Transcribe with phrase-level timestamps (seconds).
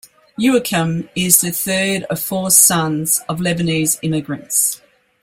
[0.35, 4.81] Youakim is the third of four sons of Lebanese immigrants.